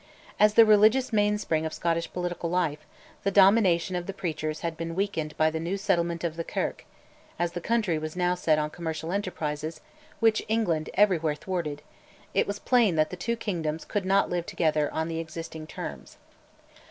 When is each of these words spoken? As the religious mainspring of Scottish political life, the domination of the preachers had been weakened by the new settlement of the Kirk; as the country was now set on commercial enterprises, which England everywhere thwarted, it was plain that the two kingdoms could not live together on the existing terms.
As 0.39 0.55
the 0.55 0.65
religious 0.65 1.13
mainspring 1.13 1.63
of 1.63 1.75
Scottish 1.75 2.11
political 2.11 2.49
life, 2.49 2.87
the 3.21 3.29
domination 3.29 3.95
of 3.95 4.07
the 4.07 4.15
preachers 4.15 4.61
had 4.61 4.75
been 4.75 4.95
weakened 4.95 5.37
by 5.37 5.51
the 5.51 5.59
new 5.59 5.77
settlement 5.77 6.23
of 6.23 6.37
the 6.37 6.43
Kirk; 6.43 6.85
as 7.37 7.51
the 7.51 7.61
country 7.61 7.99
was 7.99 8.15
now 8.15 8.33
set 8.33 8.57
on 8.57 8.71
commercial 8.71 9.11
enterprises, 9.11 9.79
which 10.19 10.43
England 10.47 10.89
everywhere 10.95 11.35
thwarted, 11.35 11.83
it 12.33 12.47
was 12.47 12.57
plain 12.57 12.95
that 12.95 13.11
the 13.11 13.15
two 13.15 13.35
kingdoms 13.35 13.85
could 13.85 14.03
not 14.03 14.27
live 14.27 14.47
together 14.47 14.91
on 14.91 15.07
the 15.07 15.19
existing 15.19 15.67
terms. 15.67 16.17